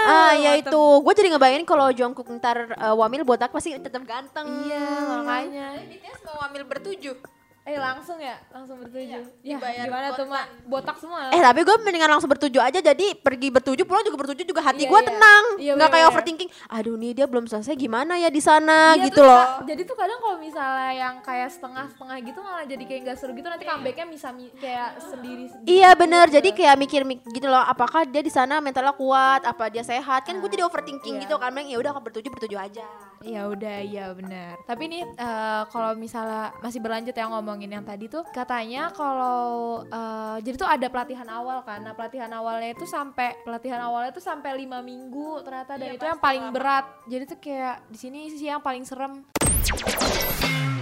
Ah, 0.04 0.32
ya 0.34 0.56
itu. 0.56 0.82
Gue 1.00 1.12
jadi 1.12 1.32
ngebayangin 1.32 1.64
kalau 1.64 1.88
Jungkook 1.90 2.28
ntar 2.36 2.74
uh, 2.74 2.94
wamil 2.94 3.24
botak 3.24 3.50
pasti 3.50 3.74
tetap 3.74 4.04
ganteng. 4.04 4.46
Iya, 4.64 4.84
makanya. 5.10 5.66
BTS 5.88 6.20
mau 6.24 6.44
wamil 6.44 6.62
bertujuh. 6.64 7.16
Eh 7.64 7.74
langsung 7.74 8.20
ya, 8.20 8.36
langsung 8.52 8.76
bertujuh. 8.76 9.24
ya, 9.40 9.56
dibayar 9.56 9.88
gimana 9.88 10.12
tuh. 10.12 10.28
Mak? 10.28 10.68
Botak 10.68 10.96
semua. 10.96 11.32
Eh 11.32 11.40
tapi 11.40 11.64
gue 11.64 11.76
mendingan 11.80 12.12
langsung 12.12 12.28
bertujuh 12.28 12.60
aja 12.60 12.76
jadi 12.78 13.16
pergi 13.16 13.48
bertujuh 13.48 13.84
pulang 13.84 14.04
juga 14.04 14.20
bertujuh 14.20 14.44
juga 14.44 14.60
hati 14.60 14.84
Iya, 14.84 14.90
gue 14.90 15.00
iya. 15.00 15.08
tenang 15.08 15.44
Iya, 15.56 15.72
nggak 15.72 15.88
kayak 15.90 16.06
overthinking 16.06 16.50
aduh 16.66 16.94
nih 16.94 17.12
dia 17.14 17.24
belum 17.24 17.44
selesai 17.44 17.72
gimana 17.74 18.16
ya 18.16 18.28
di 18.28 18.38
sana 18.38 18.92
Iya, 18.94 19.08
gitu 19.08 19.16
terus 19.18 19.32
loh 19.32 19.64
Jadi 19.64 19.82
tuh 19.82 19.96
kadang 19.96 20.18
kalau 20.18 20.36
misalnya 20.38 20.90
yang 20.92 21.14
kayak 21.20 21.48
setengah-setengah 21.48 22.16
gitu 22.22 22.38
malah 22.38 22.64
jadi 22.64 22.84
kayak 22.84 23.00
nggak 23.02 23.16
seru 23.16 23.32
gitu 23.32 23.48
nanti 23.48 23.64
comebacknya 23.64 24.06
bisa 24.06 24.28
mi- 24.28 24.52
kayak 24.54 24.88
sendiri 25.00 25.44
sendiri. 25.46 25.64
Iya 25.66 25.90
bener, 25.94 26.26
jadi 26.28 26.48
kayak 26.50 26.76
mikir 26.76 27.00
mik- 27.02 27.24
gitu 27.30 27.46
loh, 27.46 27.62
apakah 27.62 28.04
dia 28.04 28.20
di 28.20 28.28
sana 28.28 28.60
mentalnya 28.60 28.92
kuat, 28.92 29.40
apa 29.42 29.68
dia 29.68 29.80
sehat, 29.80 30.20
kan 30.22 30.36
gue 30.36 30.50
jadi 30.50 30.62
overthinking 30.62 31.16
Iya. 31.16 31.22
gitu 31.24 31.34
kan, 31.34 31.48
Mending 31.48 31.72
ya 31.72 31.78
udah 31.78 31.90
aku 31.90 32.02
bertujuh 32.02 32.28
bertujuh 32.28 32.58
aja. 32.58 32.84
Ya 33.24 33.48
udah, 33.48 33.80
iya 33.80 34.12
benar. 34.12 34.60
Tapi 34.68 34.84
nih 34.92 35.02
eh, 35.16 35.62
kalau 35.72 35.96
misalnya 35.96 36.52
masih 36.60 36.84
berlanjut 36.84 37.16
ya 37.16 37.24
ngomongin 37.32 37.72
yang 37.72 37.84
tadi 37.84 38.08
tuh 38.12 38.20
katanya 38.36 38.92
kalau 38.92 39.80
eh, 39.88 40.36
jadi 40.44 40.56
tuh 40.60 40.68
ada 40.68 40.92
pelatihan 40.92 41.24
awal 41.32 41.64
kan. 41.64 41.80
Nah, 41.80 41.96
pelatihan 41.96 42.28
awalnya 42.36 42.76
itu 42.76 42.84
sampai 42.84 43.32
pelatihan 43.42 43.80
awalnya 43.80 44.12
tuh 44.12 44.20
sampai 44.20 44.52
lima 44.60 44.84
minggu 44.84 45.40
ternyata 45.40 45.80
dan 45.80 45.96
itu 45.96 46.04
yang 46.04 46.20
paling 46.20 46.52
berat. 46.52 46.84
Jadi 47.08 47.24
tuh 47.24 47.40
kayak 47.40 47.80
di 47.88 47.98
sini 47.98 48.28
sih 48.28 48.52
yang 48.52 48.60
paling 48.60 48.84
serem. 48.84 49.24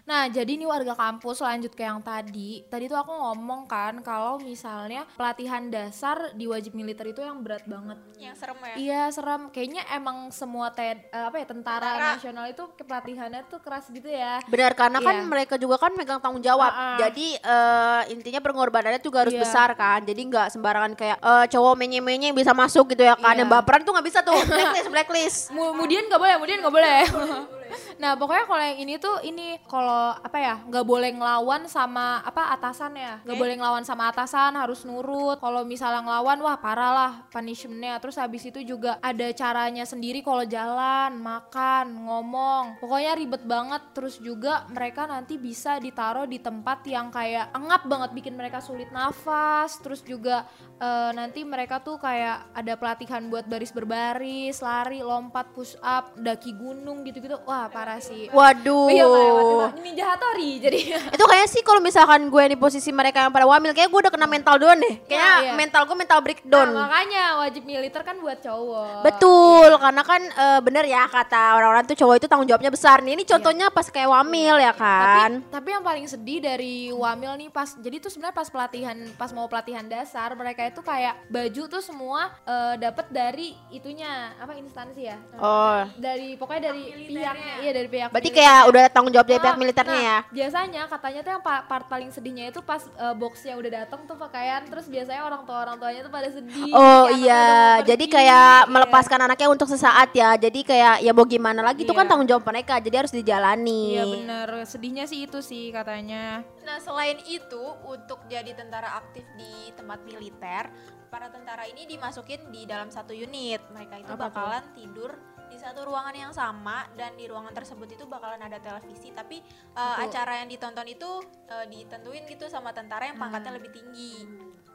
Nah, 0.07 0.31
jadi 0.31 0.47
nih 0.49 0.65
warga 0.65 0.95
kampus 0.95 1.43
lanjut 1.43 1.75
ke 1.75 1.83
yang 1.83 1.99
tadi. 1.99 2.63
Tadi 2.65 2.87
tuh 2.87 2.95
aku 2.95 3.11
ngomong 3.11 3.67
kan 3.67 3.99
kalau 4.01 4.39
misalnya 4.39 5.03
pelatihan 5.13 5.67
dasar 5.67 6.31
di 6.31 6.47
wajib 6.47 6.73
militer 6.73 7.11
itu 7.11 7.19
yang 7.19 7.43
berat 7.43 7.67
banget. 7.67 7.99
Yang 8.15 8.39
serem 8.39 8.55
ya. 8.57 8.75
Iya, 8.79 9.03
serem. 9.11 9.43
Kayaknya 9.51 9.83
emang 9.91 10.31
semua 10.31 10.71
TN 10.71 11.03
eh, 11.05 11.25
apa 11.27 11.37
ya 11.37 11.47
tentara, 11.47 11.91
Tentara. 11.91 12.09
nasional 12.15 12.47
itu 12.47 12.63
pelatihannya 12.79 13.43
tuh 13.45 13.59
keras 13.59 13.91
gitu 13.91 14.07
ya. 14.07 14.39
Benar 14.47 14.73
karena 14.73 15.03
kan 15.03 15.15
Iya. 15.17 15.27
mereka 15.27 15.55
juga 15.59 15.75
kan 15.77 15.91
megang 15.91 16.23
tanggung 16.23 16.39
jawab. 16.41 16.71
Ah-ah. 16.71 17.03
Jadi 17.03 17.27
eh, 17.35 18.03
intinya 18.09 18.39
pengorbanannya 18.41 19.03
juga 19.03 19.27
harus 19.27 19.35
Iya. 19.35 19.43
besar 19.43 19.75
kan. 19.75 20.07
Jadi 20.07 20.23
nggak 20.23 20.55
sembarangan 20.55 20.95
kayak 20.95 21.19
eh, 21.19 21.47
cowok 21.51 21.75
menye-menye 21.75 22.31
bisa 22.31 22.55
masuk 22.55 22.95
gitu 22.95 23.03
ya 23.03 23.19
kan. 23.19 23.35
Iya. 23.35 23.43
Yang 23.43 23.51
baperan 23.53 23.83
tuh 23.83 23.91
nggak 23.91 24.07
bisa 24.07 24.23
tuh. 24.23 24.39
blacklist, 24.47 24.87
blacklist. 24.89 25.39
Mu- 25.51 25.75
Kemudian 25.75 26.07
nggak 26.07 26.21
boleh, 26.23 26.35
kemudian 26.39 26.59
nggak 26.63 26.75
boleh. 26.79 27.01
nah 27.97 28.19
pokoknya 28.19 28.45
kalau 28.45 28.65
yang 28.65 28.79
ini 28.83 28.95
tuh 28.99 29.17
ini 29.23 29.57
kalau 29.65 30.13
apa 30.19 30.37
ya 30.37 30.55
nggak 30.67 30.85
boleh 30.85 31.11
ngelawan 31.15 31.65
sama 31.71 32.21
apa 32.27 32.51
atasan 32.57 32.99
ya. 32.99 33.15
Nggak 33.23 33.39
boleh 33.39 33.55
ngelawan 33.61 33.85
sama 33.87 34.11
atasan 34.11 34.59
harus 34.59 34.83
nurut. 34.83 35.39
Kalau 35.39 35.63
misalnya 35.63 36.03
ngelawan 36.03 36.43
wah 36.43 36.59
parah 36.59 36.93
lah 36.93 37.13
punishmentnya. 37.31 38.03
Terus 38.03 38.19
habis 38.19 38.43
itu 38.43 38.61
juga 38.67 38.99
ada 38.99 39.31
caranya 39.31 39.87
sendiri 39.87 40.27
kalau 40.27 40.43
jalan 40.43 41.15
makan 41.23 41.95
ngomong. 42.11 42.83
Pokoknya 42.83 43.15
ribet 43.15 43.47
banget. 43.47 43.83
Terus 43.95 44.19
juga 44.19 44.67
mereka 44.73 45.07
nanti 45.07 45.39
bisa 45.39 45.79
ditaruh 45.79 46.27
di 46.27 46.43
tempat 46.43 46.83
yang 46.91 47.15
kayak 47.15 47.55
engap 47.55 47.87
banget 47.87 48.11
bikin 48.11 48.35
mereka 48.35 48.59
sulit 48.59 48.91
nafas. 48.91 49.79
Terus 49.79 50.03
juga 50.03 50.43
eh, 50.83 51.11
nanti 51.15 51.47
mereka 51.47 51.79
tuh 51.79 52.03
kayak 52.03 52.51
ada 52.51 52.75
pelatihan 52.75 53.23
buat 53.31 53.47
baris 53.47 53.71
berbaris 53.71 54.59
lari 54.59 54.99
lompat 55.05 55.55
push 55.55 55.79
up 55.79 56.11
daki 56.19 56.51
gunung 56.59 57.07
gitu-gitu. 57.07 57.39
Wah 57.47 57.71
parah 57.71 57.86
sih. 58.03 58.27
Waduh. 58.35 58.91
Iya, 58.91 59.05
kayak 59.07 59.33
waduh, 59.33 59.71
ninja 59.81 60.05
hatori 60.05 60.51
jadi. 60.59 60.81
Itu 61.17 61.25
kayaknya 61.25 61.49
sih 61.51 61.63
kalau 61.63 61.81
misalkan 61.81 62.27
gue 62.27 62.45
di 62.51 62.57
posisi 62.59 62.91
mereka 62.91 63.27
yang 63.27 63.33
pada 63.33 63.47
wamil 63.47 63.71
kayak 63.71 63.89
gue 63.89 64.01
udah 64.07 64.13
kena 64.13 64.27
mental 64.27 64.59
doang 64.59 64.79
deh. 64.83 64.95
Kayaknya 65.07 65.35
iya. 65.47 65.53
mental 65.55 65.83
gue 65.87 65.97
mental 65.97 66.19
breakdown. 66.21 66.69
Nah, 66.75 66.91
makanya 66.91 67.25
wajib 67.47 67.63
militer 67.63 68.03
kan 68.03 68.19
buat 68.19 68.39
cowok. 68.43 69.07
Betul 69.07 69.71
karena 69.79 70.03
kan 70.03 70.23
eh, 70.27 70.61
bener 70.61 70.85
ya 70.91 71.07
kata 71.07 71.57
orang-orang 71.57 71.85
tuh 71.87 71.97
cowok 71.97 72.15
itu 72.19 72.27
tanggung 72.27 72.49
jawabnya 72.51 72.75
besar. 72.75 72.99
Nih 73.07 73.15
ini 73.17 73.25
contohnya 73.25 73.71
pas 73.71 73.87
kayak 73.87 74.11
wamil 74.11 74.57
ya 74.57 74.73
kan 74.73 75.31
Tapi, 75.45 75.53
tapi 75.53 75.69
yang 75.77 75.85
paling 75.85 76.07
sedih 76.09 76.39
dari 76.41 76.89
Wamil 76.93 77.33
nih 77.37 77.49
pas 77.53 77.77
jadi 77.77 78.01
tuh 78.01 78.09
sebenarnya 78.09 78.37
pas 78.37 78.49
pelatihan 78.49 78.97
pas 79.17 79.31
mau 79.37 79.47
pelatihan 79.47 79.85
dasar 79.85 80.33
mereka 80.33 80.65
itu 80.65 80.81
kayak 80.81 81.15
baju 81.29 81.63
tuh 81.69 81.83
semua 81.85 82.33
eh, 82.49 82.75
dapat 82.81 83.07
dari 83.13 83.53
itunya 83.69 84.33
apa 84.41 84.57
instansi 84.57 85.03
ya? 85.05 85.17
oh. 85.37 85.85
Dari 86.01 86.37
pokoknya 86.41 86.73
dari 86.73 86.85
pihaknya 87.09 87.55
iya 87.61 87.73
dari 87.77 87.87
pihak 87.87 88.09
berarti 88.09 88.25
militer. 88.27 88.41
kayak 88.43 88.61
udah 88.67 88.85
tanggung 88.89 89.13
jawab 89.13 89.27
dari 89.27 89.37
Ah, 89.37 89.45
pihak 89.45 89.57
militernya 89.57 89.93
nah, 89.93 90.03
ya 90.03 90.19
Biasanya 90.29 90.83
katanya 90.87 91.21
tuh 91.21 91.31
yang 91.31 91.43
pa- 91.43 91.65
part 91.65 91.87
paling 91.87 92.09
sedihnya 92.09 92.45
itu 92.47 92.61
pas 92.61 92.83
eh, 92.83 93.15
boxnya 93.15 93.55
udah 93.55 93.71
datang 93.77 94.01
tuh 94.03 94.17
pakaian 94.17 94.63
terus 94.63 94.87
biasanya 94.87 95.23
orang 95.23 95.43
tua 95.43 95.59
orang 95.61 95.77
tuanya 95.77 96.01
tuh 96.01 96.11
pada 96.11 96.29
sedih. 96.29 96.73
Oh 96.73 97.07
iya, 97.11 97.45
jadi 97.83 98.01
pergi, 98.01 98.15
kayak 98.15 98.59
iya. 98.59 98.69
melepaskan 98.69 99.21
anaknya 99.23 99.49
untuk 99.49 99.67
sesaat 99.67 100.11
ya. 100.13 100.35
Jadi 100.35 100.61
kayak 100.63 101.01
ya 101.01 101.11
mau 101.11 101.25
gimana 101.25 101.61
lagi 101.61 101.83
itu 101.83 101.91
kan 101.91 102.03
Iya. 102.03 102.11
tanggung 102.11 102.27
jawab 102.27 102.45
mereka. 102.45 102.79
Jadi 102.79 102.97
harus 102.97 103.13
dijalani. 103.13 103.83
Iya 103.93 104.05
bener, 104.07 104.49
sedihnya 104.65 105.05
sih 105.05 105.23
itu 105.23 105.39
sih 105.41 105.69
katanya. 105.69 106.41
Nah, 106.63 106.79
selain 106.79 107.19
itu, 107.23 107.63
untuk 107.85 108.25
jadi 108.27 108.53
tentara 108.53 108.97
aktif 108.97 109.27
di 109.35 109.53
tempat 109.73 110.03
militer, 110.03 110.71
para 111.07 111.27
tentara 111.27 111.65
ini 111.65 111.87
dimasukin 111.87 112.49
di 112.49 112.65
dalam 112.65 112.89
satu 112.89 113.13
unit. 113.13 113.63
Mereka 113.69 113.95
itu 113.99 114.11
Apa 114.11 114.19
tuh? 114.25 114.25
bakalan 114.29 114.65
tidur 114.73 115.11
di 115.47 115.57
satu 115.57 115.87
ruangan 115.87 116.15
yang 116.15 116.33
sama 116.35 116.87
dan 116.99 117.15
di 117.15 117.31
ruangan 117.31 117.55
tersebut 117.55 117.89
itu 117.95 118.05
bakalan 118.07 118.43
ada 118.43 118.59
televisi, 118.59 119.15
tapi 119.15 119.41
uh, 119.75 119.97
Betul. 119.99 120.05
acara 120.11 120.33
yang 120.43 120.49
ditonton 120.51 120.87
itu 120.91 121.11
uh, 121.51 121.67
ditentuin 121.67 122.25
gitu 122.27 122.47
sama 122.51 122.75
tentara 122.75 123.09
yang 123.11 123.19
pangkatnya 123.19 123.57
lebih 123.57 123.71
tinggi. 123.71 124.27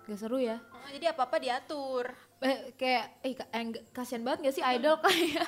Gak 0.10 0.18
seru 0.18 0.42
ya? 0.42 0.58
Oh, 0.74 0.90
jadi 0.90 1.14
apa-apa 1.14 1.38
diatur. 1.38 2.10
eh, 2.42 2.74
kayak 2.74 3.22
eh 3.22 3.38
kasihan 3.94 4.26
banget 4.26 4.50
gak 4.50 4.56
sih 4.58 4.66
idol 4.66 4.98
kayak 5.06 5.46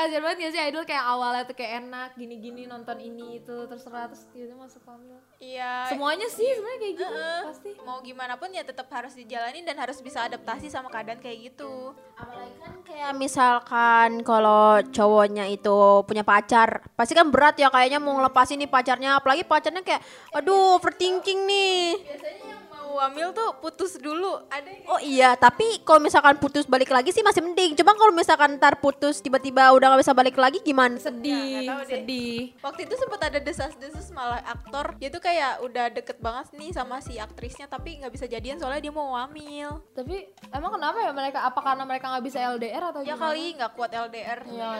kasihan 0.00 0.22
banget 0.22 0.38
gak 0.40 0.52
sih 0.52 0.62
idol 0.64 0.84
kayak 0.84 1.04
awalnya 1.04 1.42
tuh 1.44 1.52
kayak 1.52 1.72
enak 1.80 2.10
gini-gini 2.14 2.64
nonton 2.64 2.96
ini 2.96 3.38
itu 3.38 3.56
terserah 3.64 4.08
terus 4.08 4.24
tiba 4.30 4.56
masuk 4.56 4.80
hamil 4.84 5.20
Iya. 5.36 5.88
semuanya 5.88 6.28
sih 6.28 6.48
sebenarnya 6.48 6.78
kayak 6.78 6.94
gitu 6.96 7.06
Heeh. 7.06 7.40
pasti 7.44 7.70
Mau 7.80 7.98
gimana 8.00 8.36
pun 8.36 8.48
ya 8.48 8.60
tetap 8.60 8.86
harus 8.90 9.12
dijalani 9.12 9.60
dan 9.60 9.74
harus 9.74 9.98
bisa 9.98 10.22
adaptasi 10.22 10.68
sama 10.68 10.86
keadaan 10.86 11.18
kayak 11.18 11.50
gitu. 11.50 11.96
Apalagi 12.14 12.54
kan 12.60 12.74
kayak 12.84 13.10
misalkan 13.16 14.10
kalau 14.20 14.78
cowoknya 14.84 15.48
itu 15.48 15.74
punya 16.04 16.20
pacar, 16.22 16.84
pasti 16.92 17.16
kan 17.16 17.32
berat 17.32 17.56
ya 17.56 17.66
kayaknya 17.66 17.98
mau 17.98 18.14
ngelepasin 18.14 18.60
nih 18.60 18.68
pacarnya. 18.68 19.16
Apalagi 19.16 19.42
pacarnya 19.42 19.80
kayak, 19.80 20.04
aduh 20.30 20.76
overthinking 20.76 21.48
nih. 21.48 21.98
Biasanya 21.98 22.44
yang 22.46 22.59
mau 23.00 23.08
hamil 23.08 23.32
tuh 23.32 23.56
putus 23.64 23.96
dulu. 23.96 24.44
Ada 24.52 24.68
yang 24.68 24.84
Oh 24.84 25.00
iya, 25.00 25.32
tapi 25.32 25.80
kalau 25.80 26.04
misalkan 26.04 26.36
putus 26.36 26.68
balik 26.68 26.92
lagi 26.92 27.16
sih 27.16 27.24
masih 27.24 27.40
mending. 27.40 27.72
Cuma 27.72 27.96
kalau 27.96 28.12
misalkan 28.12 28.60
ntar 28.60 28.76
putus 28.76 29.24
tiba-tiba 29.24 29.72
udah 29.72 29.96
gak 29.96 30.04
bisa 30.04 30.12
balik 30.12 30.36
lagi 30.36 30.60
gimana? 30.60 31.00
sedih 31.00 31.64
deh. 31.64 31.86
sedih 31.88 32.40
Waktu 32.60 32.84
itu 32.84 32.94
sempat 33.00 33.32
ada 33.32 33.40
desas-desus 33.40 34.12
malah 34.12 34.44
aktor 34.44 34.92
dia 35.00 35.08
tuh 35.08 35.22
kayak 35.22 35.64
udah 35.64 35.88
deket 35.88 36.20
banget 36.20 36.52
nih 36.52 36.76
sama 36.76 37.00
si 37.00 37.16
aktrisnya 37.16 37.64
tapi 37.64 38.02
nggak 38.02 38.12
bisa 38.12 38.28
jadian 38.28 38.60
soalnya 38.60 38.84
dia 38.84 38.92
mau 38.92 39.16
hamil. 39.16 39.80
tapi 39.96 40.28
emang 40.50 40.76
kenapa 40.76 40.98
ya 41.00 41.12
mereka 41.14 41.38
apa 41.46 41.60
karena 41.62 41.84
mereka 41.88 42.04
nggak 42.12 42.24
bisa 42.26 42.38
LDR 42.52 42.92
atau 42.92 43.00
Ya 43.00 43.14
gimana? 43.16 43.22
kali 43.32 43.44
nggak 43.56 43.72
kuat 43.72 43.90
LDR. 43.94 44.40
Iya. 44.44 44.72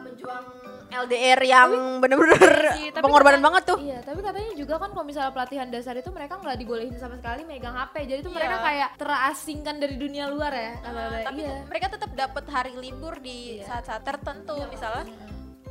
Menjuang 0.00 0.44
LDR 0.88 1.40
yang 1.42 1.70
bener-bener 2.00 2.40
tapi 2.72 3.04
pengorbanan 3.04 3.38
katanya- 3.38 3.44
banget 3.44 3.62
tuh. 3.66 3.78
Iya, 3.78 3.98
tapi 4.00 4.20
katanya 4.20 4.50
juga 4.56 4.74
kan 4.78 4.88
kalau 4.88 5.04
misalnya 5.04 5.32
pelatihan 5.32 5.68
dasar 5.68 5.94
itu 5.94 6.08
mereka 6.08 6.40
nggak 6.40 6.56
dibolehin 6.56 6.96
sama 6.96 7.14
sekali 7.14 7.44
megang 7.44 7.76
HP. 7.76 7.94
Jadi 8.08 8.20
tuh 8.22 8.32
mereka 8.32 8.56
Iya. 8.56 8.64
kayak 8.64 8.88
terasingkan 8.96 9.76
dari 9.76 9.94
dunia 9.94 10.24
luar 10.26 10.48
ya. 10.50 10.72
kata-kata. 10.80 11.18
tapi 11.24 11.40
iya. 11.44 11.60
mereka 11.64 11.86
tetap 11.92 12.10
dapat 12.10 12.44
hari 12.48 12.72
libur 12.74 13.14
di 13.18 13.60
saat-saat 13.60 14.00
tertentu 14.00 14.56
misalnya 14.66 15.04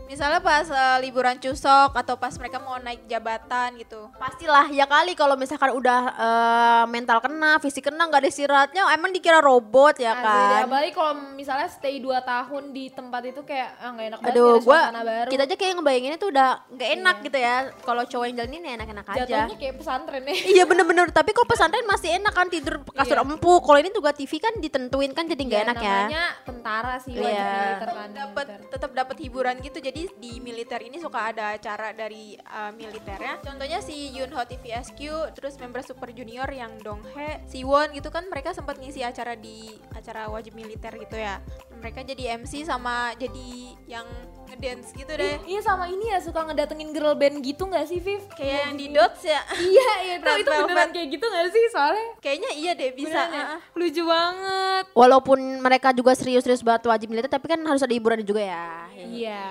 misalnya 0.08 0.40
pas 0.40 0.64
eh, 0.66 0.98
liburan 1.02 1.36
cusok 1.36 1.92
atau 1.94 2.16
pas 2.16 2.32
mereka 2.34 2.58
mau 2.58 2.76
naik 2.78 3.06
jabatan 3.06 3.76
gitu 3.76 4.08
Pastilah 4.16 4.68
ya 4.70 4.86
kali 4.86 5.14
kalau 5.14 5.36
misalkan 5.36 5.72
udah 5.72 6.02
eh, 6.10 6.84
mental 6.88 7.20
kena, 7.20 7.60
fisik 7.60 7.86
kena 7.86 8.04
nggak 8.04 8.22
ada 8.22 8.30
istirahatnya, 8.30 8.84
emang 8.90 9.12
dikira 9.12 9.40
robot 9.40 9.98
ya 9.98 10.16
kan? 10.16 10.64
apalagi 10.64 10.92
kalau 10.92 11.14
misalnya 11.34 11.68
stay 11.68 12.00
2 12.00 12.08
tahun 12.24 12.64
di 12.70 12.90
tempat 12.90 13.22
itu 13.26 13.42
kayak 13.42 13.70
ah, 13.78 13.90
nggak 13.92 14.06
enak 14.08 14.20
banget 14.20 14.34
Aduh, 14.34 14.48
nggak 14.48 14.58
ada 14.58 14.66
gua 14.66 14.80
baru. 15.04 15.30
kita 15.30 15.42
aja 15.44 15.56
kayak 15.56 15.74
ngebayanginnya 15.76 16.18
tuh 16.18 16.30
udah 16.30 16.50
nggak 16.70 16.90
enak 16.94 17.16
gitu 17.22 17.38
ya. 17.38 17.56
Kalau 17.78 18.04
cowok 18.04 18.26
yang 18.26 18.36
jalanin 18.38 18.62
ya 18.62 18.72
enak-enak 18.78 19.06
aja. 19.06 19.20
jatuhnya 19.22 19.58
kayak 19.58 19.76
pesantren 19.76 20.24
ya. 20.24 20.36
Iya 20.48 20.64
bener-bener, 20.64 21.08
tapi 21.10 21.30
kalau 21.32 21.46
pesantren 21.46 21.84
masih 21.86 22.10
enak 22.16 22.32
kan 22.32 22.48
tidur 22.48 22.76
kasur 22.90 23.16
Iya. 23.16 23.26
empuk. 23.26 23.62
Kalau 23.62 23.78
ini 23.78 23.90
juga 23.90 24.12
TV 24.12 24.32
kan 24.38 24.54
ditentuin 24.56 25.12
kan 25.12 25.26
jadi 25.26 25.42
nggak 25.42 25.60
Ya, 25.60 25.66
enak 25.66 25.78
ya. 25.78 25.90
namanya 25.92 26.24
tentara 26.44 26.96
sih 26.98 27.14
wajib 27.14 27.28
Iya. 27.28 27.52
militer 27.52 27.90
kan. 27.90 28.10
dapat 28.14 28.46
tetap 28.68 28.92
dapat 28.94 29.16
hiburan 29.20 29.56
gitu 29.60 29.78
jadi 29.80 29.97
di 30.22 30.38
militer 30.38 30.77
ini 30.86 31.01
suka 31.01 31.34
ada 31.34 31.58
acara 31.58 31.89
dari 31.98 32.38
uh, 32.38 32.70
militernya 32.77 33.42
contohnya 33.42 33.82
si 33.82 34.13
Yunho 34.13 34.38
TVSQ 34.38 35.34
terus 35.34 35.58
member 35.58 35.82
Super 35.82 36.13
Junior 36.13 36.46
yang 36.54 36.77
Donghae 36.77 37.42
Siwon 37.50 37.89
gitu 37.98 38.13
kan 38.13 38.30
mereka 38.30 38.54
sempat 38.54 38.77
ngisi 38.77 39.01
acara 39.01 39.34
di 39.34 39.74
acara 39.98 40.30
wajib 40.30 40.54
militer 40.54 40.94
gitu 40.94 41.18
ya 41.18 41.42
mereka 41.82 42.06
jadi 42.06 42.38
MC 42.38 42.66
sama 42.66 43.18
jadi 43.18 43.74
yang 43.89 44.06
ngedance 44.48 44.96
gitu 44.96 45.12
deh 45.12 45.38
Iya 45.44 45.60
sama 45.62 45.92
ini 45.92 46.10
ya 46.12 46.20
suka 46.24 46.42
ngedatengin 46.48 46.96
girl 46.96 47.13
band 47.13 47.44
gitu 47.44 47.68
nggak 47.68 47.86
sih 47.86 48.00
Viv? 48.00 48.24
kayak 48.34 48.72
yang 48.72 48.75
di 48.80 48.88
Dots 48.92 49.22
ya 49.24 49.42
Iya, 49.74 49.89
iya 50.04 50.16
itu, 50.18 50.25
Red 50.25 50.38
itu 50.42 50.50
beneran 50.50 50.68
Velvet. 50.68 50.88
kayak 50.96 51.08
gitu 51.12 51.25
gak 51.27 51.48
sih 51.51 51.63
soalnya? 51.72 52.08
kayaknya 52.20 52.50
iya 52.56 52.72
deh 52.74 52.92
bisa 52.96 53.20
Beneran 53.20 53.32
ya? 53.32 53.44
uh-uh. 53.44 53.62
Lucu 53.77 54.04
banget. 54.04 54.84
Walaupun 54.98 55.39
mereka 55.62 55.89
juga 55.94 56.12
serius-serius 56.18 56.66
banget 56.66 56.89
wajib 56.89 57.08
militer, 57.13 57.30
tapi 57.30 57.46
kan 57.46 57.60
harus 57.62 57.84
ada 57.86 57.94
hiburan 57.94 58.25
juga 58.25 58.42
ya. 58.42 58.89
Iya. 58.98 59.44